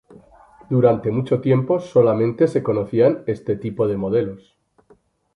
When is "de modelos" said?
3.87-4.57